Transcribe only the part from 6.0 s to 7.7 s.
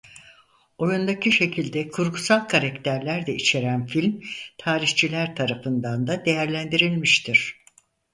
da değerlendirilmiştir.